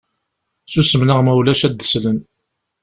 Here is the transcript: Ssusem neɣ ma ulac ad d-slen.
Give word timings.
Ssusem 0.65 1.03
neɣ 1.05 1.19
ma 1.21 1.31
ulac 1.39 1.61
ad 1.67 1.73
d-slen. 1.79 2.19